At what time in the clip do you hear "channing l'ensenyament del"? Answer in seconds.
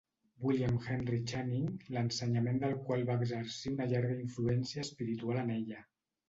1.31-2.73